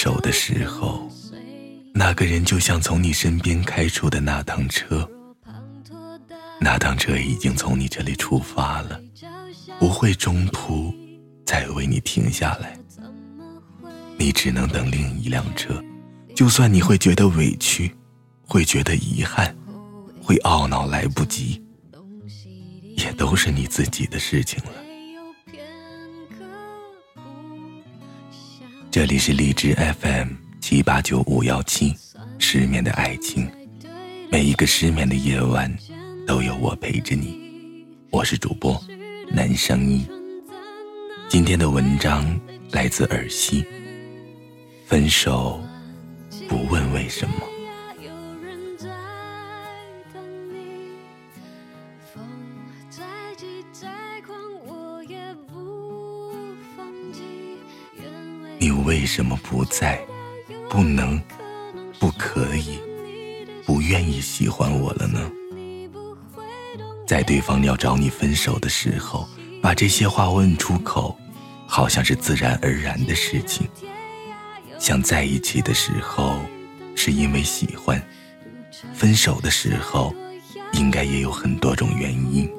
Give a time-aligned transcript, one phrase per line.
[0.00, 1.10] 手的时候，
[1.92, 5.10] 那个人就像从你身边开出的那趟车，
[6.60, 9.00] 那趟车已经从你这里出发了，
[9.80, 10.94] 不会中途
[11.44, 12.78] 再为你停下来，
[14.16, 15.82] 你只能等另一辆车。
[16.32, 17.92] 就算你会觉得委屈，
[18.46, 19.52] 会觉得遗憾，
[20.22, 21.60] 会懊恼来不及，
[22.96, 24.87] 也都是你自己的事情了。
[28.90, 30.28] 这里是荔枝 FM
[30.60, 31.94] 七八九五幺七，
[32.38, 33.46] 失眠的爱情，
[34.30, 35.70] 每一个失眠的夜晚，
[36.26, 37.38] 都有我陪着你。
[38.10, 38.80] 我是主播
[39.30, 40.06] 南笙音。
[41.28, 42.24] 今天的文章
[42.70, 43.62] 来自尔西。
[44.86, 45.62] 分手，
[46.48, 47.34] 不问为什么。
[58.60, 60.00] 你为什么不在？
[60.68, 61.20] 不能，
[62.00, 62.78] 不可以，
[63.64, 65.30] 不愿意喜欢我了呢？
[67.06, 69.28] 在对方要找你分手的时候，
[69.62, 71.16] 把这些话问出口，
[71.66, 73.66] 好像是自然而然的事情。
[74.78, 76.40] 想在一起的时候，
[76.96, 77.96] 是因为喜欢；
[78.92, 80.12] 分手的时候，
[80.72, 82.50] 应该也有很多种原因。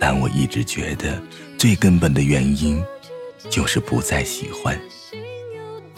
[0.00, 1.22] 但我一直觉得，
[1.58, 2.82] 最根本的原因。
[3.50, 4.78] 就是不再喜欢。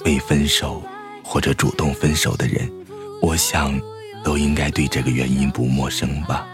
[0.02, 0.82] 被分手
[1.22, 2.70] 或者主动分手的人，
[3.20, 3.78] 我想
[4.24, 6.46] 都应该对这个原因不陌生吧。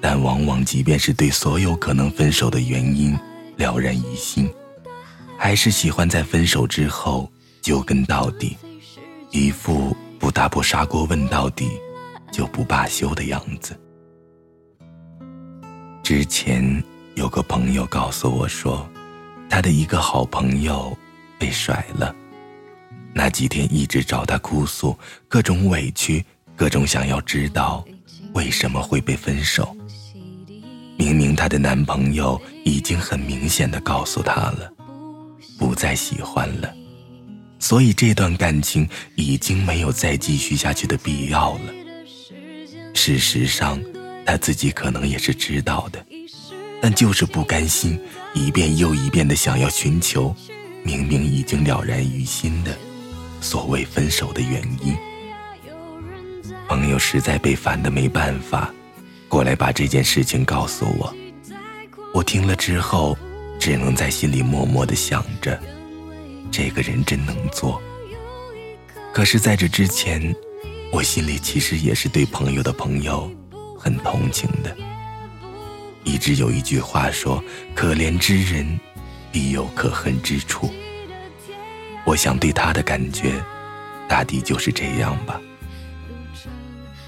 [0.00, 3.16] 但往往，即便是对所有可能分手的原因
[3.56, 4.50] 了然于心，
[5.36, 7.30] 还是喜欢在分手之后
[7.60, 8.56] 就根到底，
[9.30, 11.70] 一副不打破砂锅问到底
[12.32, 13.78] 就不罢休的样子。
[16.02, 16.82] 之前
[17.14, 18.88] 有个朋友告诉我说。
[19.52, 20.96] 他的一个好朋友
[21.38, 22.16] 被甩了，
[23.12, 24.98] 那几天一直找他哭诉，
[25.28, 26.24] 各种委屈，
[26.56, 27.84] 各种想要知道
[28.32, 29.76] 为什么会被分手。
[30.96, 34.72] 明明她的男朋友已经很明显的告诉她了，
[35.58, 36.74] 不再喜欢了，
[37.58, 41.74] 所以这段感情已经没有再继续下去的必要了。
[42.94, 43.78] 事实上，
[44.24, 46.02] 他自己可能也是知道的。
[46.82, 47.96] 但就是不甘心，
[48.34, 50.34] 一遍又一遍的想要寻求，
[50.82, 52.76] 明明已经了然于心的
[53.40, 54.92] 所谓分手的原因。
[56.66, 58.74] 朋友实在被烦的没办法，
[59.28, 61.14] 过来把这件事情告诉我。
[62.12, 63.16] 我听了之后，
[63.60, 65.56] 只能在心里默默的想着，
[66.50, 67.80] 这个人真能做。
[69.14, 70.34] 可是在这之前，
[70.90, 73.30] 我心里其实也是对朋友的朋友
[73.78, 74.76] 很同情的。
[76.04, 77.42] 一直有一句话说
[77.74, 78.78] ：“可怜之人，
[79.30, 80.70] 必有可恨之处。”
[82.04, 83.32] 我想对他的感觉，
[84.08, 85.40] 大抵就是这样吧。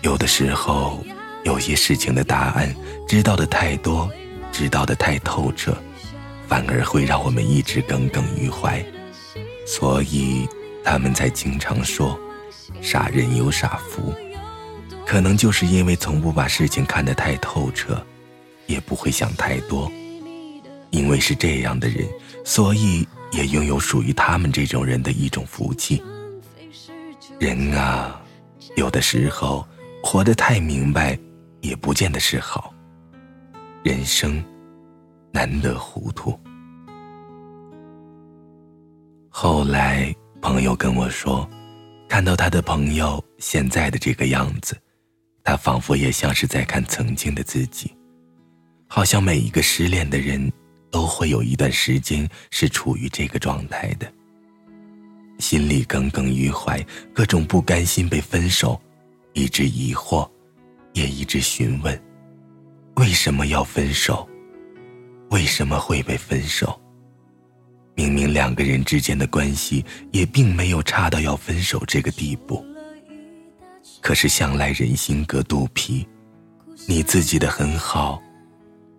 [0.03, 1.05] 有的时候，
[1.45, 2.75] 有些事情的答案
[3.09, 4.09] 知道的太多，
[4.53, 5.77] 知道的太透彻，
[6.47, 8.85] 反而会让我们一直耿耿于怀。
[9.67, 10.49] 所以
[10.85, 12.19] 他们才经常说
[12.81, 14.15] ：“傻人有傻福。”
[15.05, 18.01] 可能就是因为从不把事情看得太透彻。
[18.67, 19.91] 也不会想太多，
[20.91, 22.09] 因为是这样的人，
[22.45, 26.03] 所以也拥有属于他们这种人的一种福气。
[27.39, 28.23] 人啊，
[28.77, 29.67] 有的时候
[30.03, 31.19] 活得太明白，
[31.61, 32.73] 也不见得是好。
[33.83, 34.43] 人生
[35.33, 36.39] 难得糊涂。
[39.29, 41.47] 后来朋友跟我说，
[42.09, 44.77] 看到他的朋友现在的这个样子，
[45.43, 47.93] 他仿佛也像是在看曾经的自己。
[48.95, 50.53] 好像每一个失恋的人，
[50.89, 54.07] 都会有一段时间是处于这个状态的。
[55.41, 56.81] 心里耿耿于怀，
[57.13, 58.81] 各种不甘心被分手，
[59.33, 60.31] 一直疑惑，
[60.93, 62.01] 也一直询问：
[62.95, 64.29] 为什么要分手？
[65.31, 66.81] 为什么会被分手？
[67.97, 72.65] 明明两个人之间的关系也并没有差到要分手这个地步。
[74.01, 76.07] 可是向来人心隔肚皮，
[76.87, 78.23] 你自己的很好。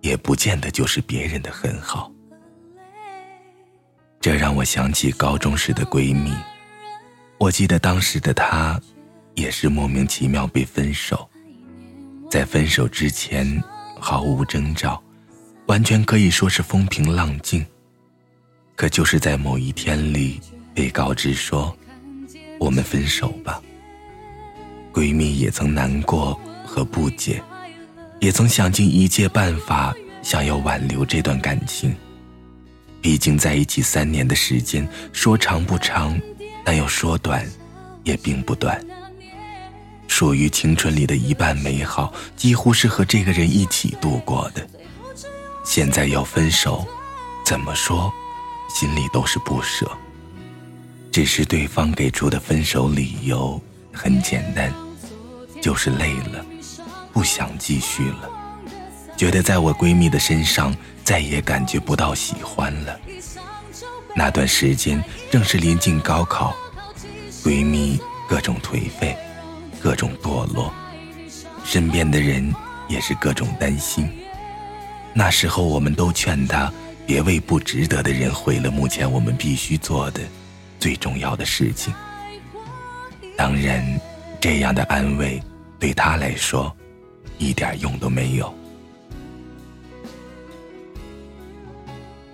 [0.06, 2.12] 也不见得就是别人的很好，
[4.22, 6.32] 这让我想起高中时的闺蜜。
[7.40, 8.80] 我记得当时的她，
[9.34, 11.28] 也是莫名其妙被分手，
[12.30, 13.60] 在分手之前
[14.00, 15.02] 毫无征兆，
[15.66, 17.66] 完全可以说是风平浪静。
[18.76, 20.40] 可就是在某一天里
[20.76, 21.76] 被告知说，
[22.60, 23.60] 我们分手吧。
[24.94, 27.42] 闺蜜也曾难过和不解。
[28.20, 31.96] 也曾想尽一切办法想要挽留这段感情。
[33.02, 36.20] 毕竟在一起三年的时间，说长不长，
[36.64, 37.48] 但又说短，
[38.04, 38.84] 也并不短。
[40.08, 44.68] 属于青春里的一半美好，几乎是和这个人一起度过的。
[45.64, 46.88] 现在要分手，
[47.46, 48.12] 怎么说，
[48.70, 49.90] 心里都是不舍。
[51.12, 53.62] 只是对方给出的分手理由
[53.94, 54.74] 很简单，
[55.62, 56.46] 就是累了，
[57.16, 58.30] 不想继续了，
[59.16, 63.00] 觉得在我闺蜜的身上再也感觉不到喜欢了。
[64.14, 65.02] 那段时间
[65.32, 66.54] 正是临近高考，
[67.42, 67.98] 闺蜜
[68.28, 69.16] 各种颓废，
[69.82, 70.74] 各种堕落，
[71.64, 72.54] 身边的人
[72.90, 74.12] 也是各种担心。
[75.14, 76.70] 那时候我们都劝她
[77.06, 80.20] 别为不值得的人毁了目前我们必须做的
[80.82, 81.94] 最重要的事情。
[83.38, 83.82] 当然，
[84.42, 85.42] 这样的安慰
[85.80, 86.76] 对她来说
[87.38, 88.54] 一点用都没有。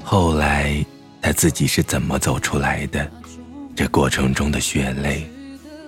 [0.03, 0.85] 后来。
[1.23, 3.09] 他自己是怎么走出来的？
[3.75, 5.29] 这过程中的血泪，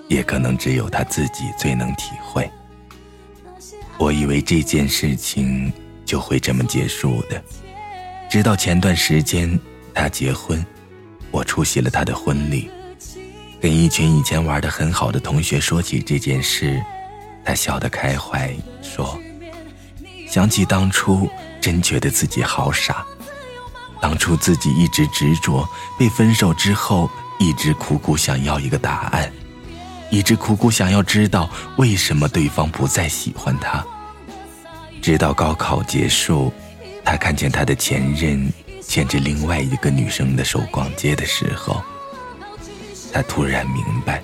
[0.07, 2.47] 也可能只有他自己最能体会。
[3.97, 5.73] 我以为这件事情
[6.05, 7.43] 就会这么结束的，
[8.29, 9.59] 直到前段时间
[9.91, 10.63] 他结婚，
[11.31, 12.69] 我出席了他的婚礼，
[13.59, 16.79] 跟一群以前玩的很好的同学说起这件事，
[17.45, 19.19] 他笑得开怀，说
[20.29, 21.29] ：“想起当初，
[21.59, 23.05] 真觉得自己好傻。”
[24.01, 25.67] 当初自己一直执着，
[25.97, 27.09] 被分手之后
[27.39, 29.31] 一直苦苦想要一个答案，
[30.09, 33.81] 一直苦苦想要知道为什么对方不再喜欢他。
[35.01, 36.51] 直到高考结束，
[37.03, 38.51] 他看见他的前任
[38.81, 41.81] 牵着另外一个女生的手逛街的时候，
[43.11, 44.21] 他突然明白，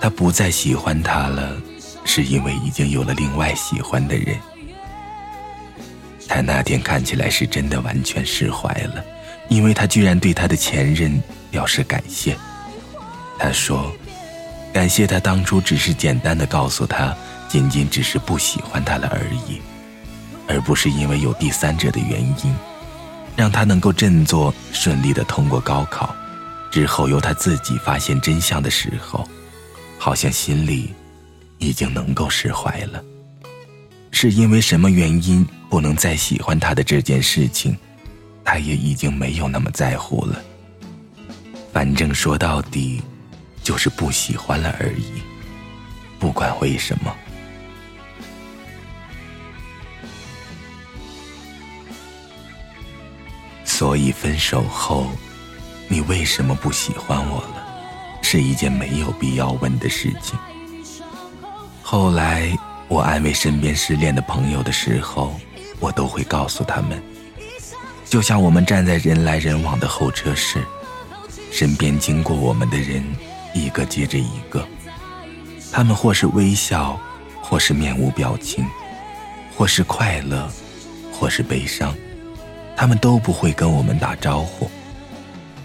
[0.00, 1.56] 他不再喜欢他了，
[2.04, 4.36] 是因为已经有了另外喜欢的人。
[6.28, 9.04] 他那天看起来是真的完全释怀了，
[9.48, 12.36] 因为他居然对他的前任表示感谢。
[13.38, 13.92] 他说
[14.72, 17.14] ：“感谢他当初只是简单的告诉他，
[17.48, 19.60] 仅仅只是不喜欢他了而已，
[20.48, 22.54] 而不是因为有第三者的原因，
[23.36, 26.14] 让他能够振作顺利的通过高考。
[26.70, 29.28] 之后由他自己发现真相的时候，
[29.98, 30.94] 好像心里
[31.62, 33.02] 已经能够释怀了。
[34.10, 37.74] 是因为什么原因？”不能再喜欢他的这件事情，
[38.44, 40.38] 他也已经没有那么在乎了。
[41.72, 43.00] 反正说到底，
[43.62, 45.22] 就是不喜欢了而已。
[46.18, 47.16] 不管为什么，
[53.64, 55.10] 所以分手后，
[55.88, 57.66] 你为什么不喜欢我了？
[58.20, 60.38] 是一件没有必要问的事情。
[61.92, 62.50] 后来
[62.88, 65.38] 我安慰身边失恋的朋友的时候。
[65.78, 67.02] 我都会告诉他们，
[68.08, 70.62] 就像我们站在人来人往的候车室，
[71.50, 73.02] 身边经过我们的人
[73.52, 74.64] 一个接着一个，
[75.72, 76.96] 他们或是微笑，
[77.42, 78.64] 或是面无表情，
[79.56, 80.48] 或是快乐，
[81.12, 81.92] 或是悲伤，
[82.76, 84.70] 他们都不会跟我们打招呼。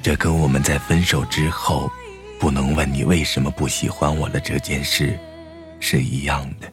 [0.01, 1.91] 这跟我们在分手之后
[2.39, 5.15] 不能问你为什么不喜欢我了这件事
[5.79, 6.71] 是一样的，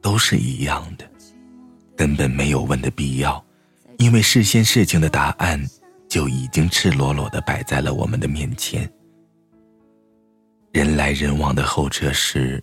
[0.00, 1.08] 都是一样的。
[1.96, 3.44] 根本没有问的必要，
[3.98, 5.62] 因为事先事情的答案
[6.08, 8.90] 就已经赤裸裸的摆在了我们的面前。
[10.72, 12.62] 人来人往的候车室，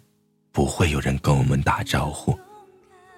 [0.51, 2.37] 不会有人跟我们打招呼，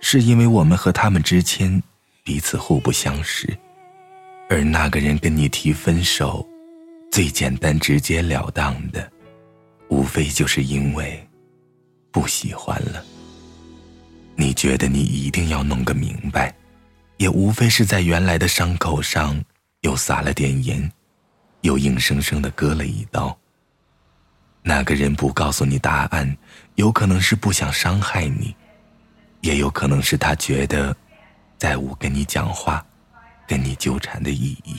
[0.01, 1.81] 是因为我们和他们之间
[2.23, 3.57] 彼此互不相识。
[4.49, 6.45] 而那个人跟你提分手，
[7.09, 9.09] 最简单直截了当的，
[9.87, 11.25] 无非就是因为
[12.11, 13.03] 不喜欢了。
[14.35, 16.53] 你觉得你一定要弄个明白，
[17.17, 19.39] 也无非是在原来的伤口上
[19.81, 20.91] 又撒了点盐，
[21.61, 23.37] 又硬生生的割了一刀。
[24.63, 26.37] 那个人不告诉你答案，
[26.75, 28.55] 有可能是不想伤害你，
[29.41, 30.95] 也有可能是他觉得
[31.57, 32.85] 再无跟你讲话、
[33.47, 34.75] 跟你纠缠的意义。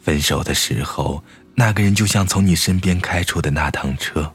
[0.00, 1.22] 分手的时候，
[1.54, 4.32] 那个人就像从你身边开出的那趟车。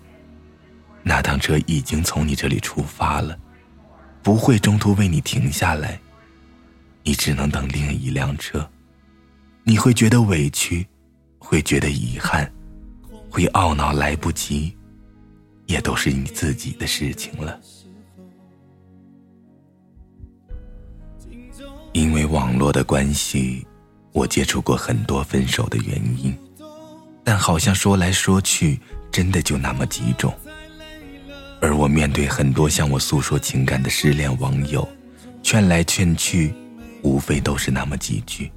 [1.03, 3.38] 那趟车已经从你这里出发了，
[4.22, 6.00] 不会中途为你停下来，
[7.03, 8.67] 你只能等另一辆车。
[9.63, 10.88] 你会觉得委屈，
[11.38, 12.50] 会觉得遗憾，
[13.29, 14.75] 会懊恼来不及，
[15.65, 17.60] 也都是你自己的事情了。
[21.91, 23.65] 因为网络的关系，
[24.13, 26.36] 我接触过很多分手的原因，
[27.24, 28.79] 但好像说来说去，
[29.12, 30.33] 真的就那么几种。
[31.63, 34.86] 而我面对很多向我诉说情感的失恋网友，
[35.41, 36.53] 劝来劝去，
[37.03, 38.51] 无非都是那么几句：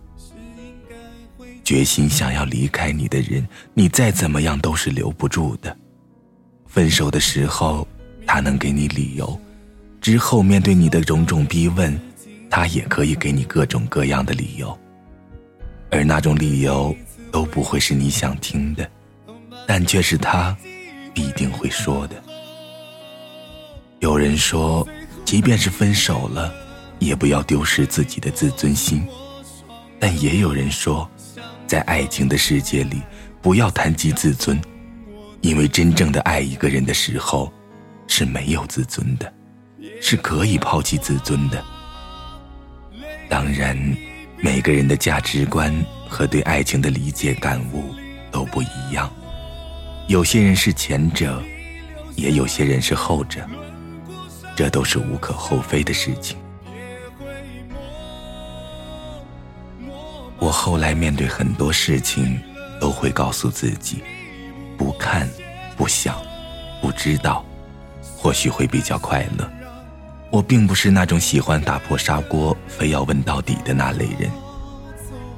[1.62, 5.74] 决心想要离开你的人，你再怎么样都是留不住的。
[6.66, 7.86] 分手的时候，
[8.26, 9.38] 他能给你理由；
[10.00, 11.96] 之后面对你的种种逼问，
[12.50, 14.76] 他也可以给你各种各样的理由。
[15.92, 16.92] 而那种理由
[17.30, 18.90] 都不会是你想听的，
[19.64, 20.56] 但却是他
[21.14, 22.20] 必定会说的。
[24.00, 24.86] 有人说，
[25.24, 26.52] 即便是分手了，
[26.98, 29.06] 也不要丢失自己的自尊心。
[29.98, 31.08] 但也有人说，
[31.66, 33.02] 在爱情的世界里，
[33.40, 34.60] 不要谈及自尊，
[35.40, 37.52] 因为真正的爱一个人的时候，
[38.06, 39.32] 是没有自尊的，
[40.00, 41.64] 是可以抛弃自尊的。
[43.28, 43.76] 当然。
[44.38, 45.74] 每个人的价值观
[46.06, 47.94] 和对爱情的理解感悟
[48.30, 49.10] 都不一样，
[50.08, 51.42] 有些人是前者，
[52.16, 53.40] 也有些人是后者，
[54.56, 56.38] 这都是无可厚非的事情。
[60.38, 62.40] 我后来面对很多事情，
[62.80, 64.02] 都会告诉自己，
[64.78, 65.28] 不看、
[65.76, 66.16] 不想、
[66.80, 67.44] 不知道，
[68.16, 69.46] 或许会比较快乐。
[70.30, 74.30] 我并不是那种喜欢打破砂锅非要问到底的那类人。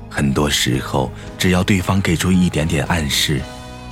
[0.09, 3.43] 很多时候，只要对方给出一点点暗示，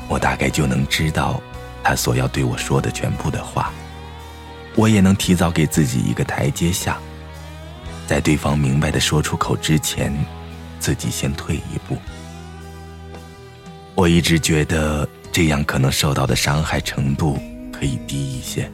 [0.09, 1.41] 我大概就能知道
[1.83, 3.73] 他所要对我说的全部的话。
[4.77, 6.99] 我也能提早给自己一个台阶下，
[8.07, 10.13] 在对方明白的说出口之前，
[10.79, 11.97] 自己先退一步。
[13.95, 17.39] 我一直觉得这样可能受到的伤害程度
[17.73, 18.71] 可以低一些。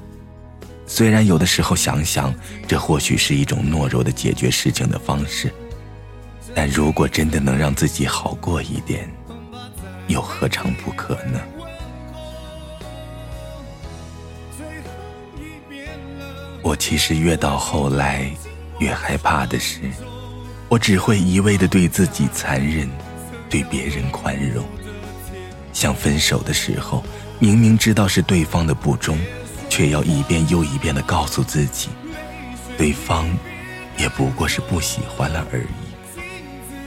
[0.85, 2.35] 虽然有的时候想想，
[2.66, 5.54] 这或许是一种懦弱的解决事情的方式，
[6.52, 9.09] 但如果真的能让自己好过一点，
[10.09, 11.40] 又何尝不可呢？
[16.73, 18.35] 我其实越到后来，
[18.79, 19.79] 越害怕的是，
[20.71, 22.88] 我只会一味的对自己残忍，
[23.50, 24.64] 对别人宽容。
[25.75, 27.05] 像分手的时候，
[27.38, 29.19] 明明知道是对方的不忠。
[29.69, 31.91] 却要一遍又一遍的告诉自己，
[32.79, 33.29] 对方
[33.99, 36.23] 也不过是不喜欢了而已。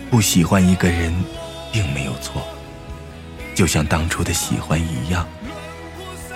[0.09, 1.13] 不喜欢一个人，
[1.71, 2.41] 并没有错，
[3.53, 5.27] 就像当初的喜欢一样，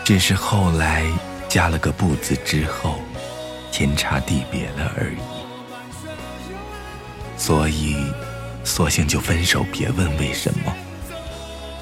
[0.04, 1.04] 只是后来
[1.48, 2.99] 加了个“不”字之后，
[3.80, 5.20] 天差地别了而已。
[7.38, 7.96] 所以，
[8.66, 10.76] 索性就分手，别问为什么。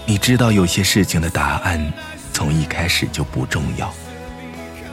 [0.05, 1.91] 你知道，有些事情的答案，
[2.31, 3.91] 从一开始就不重要。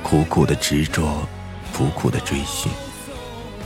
[0.03, 1.29] 苦苦的执着，
[1.75, 2.73] 苦苦的追寻，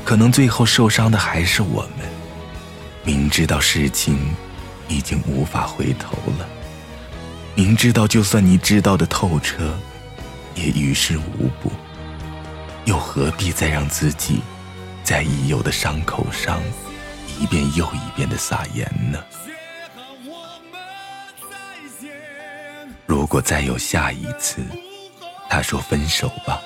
[0.04, 2.08] 可能最后受伤的还是我们。
[3.04, 4.18] 明知道事情
[4.88, 6.48] 已经无法回头了，
[7.54, 9.78] 明知道就算你知道的透彻，
[10.56, 11.70] 也于事无补，
[12.88, 14.40] 又何必再让自己
[15.04, 16.58] 在已有的伤口上
[17.38, 19.22] 一遍又一遍的撒盐呢？
[23.04, 24.64] 如果再有下一次。
[25.50, 26.60] 他说：“分手吧，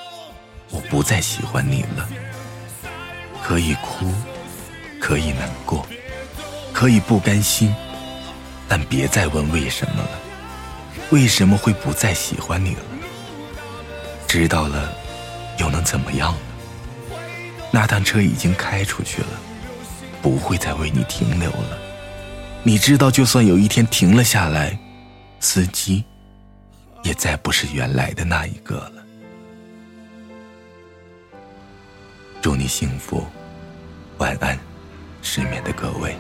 [0.71, 2.09] 我不再喜欢你了。
[3.41, 4.13] 可以哭，
[5.01, 5.87] 可以难过，
[6.73, 7.73] 可以不甘心，
[8.69, 10.11] 但别再问为什么了。
[11.11, 12.83] 为什么会不再喜欢你了？
[14.27, 14.93] 知道了，
[15.63, 17.17] 又能怎么样呢？
[17.71, 19.29] 那趟车已经开出去了，
[20.21, 21.79] 不会再为你停留了。
[22.65, 24.77] 你知道，就算有一天停了下来，
[25.39, 26.05] 司机……”
[27.05, 29.05] 也再不是原来的那一个了。
[32.41, 33.25] 祝你幸福，
[34.19, 34.57] 晚安，
[35.21, 36.17] 失眠的各位。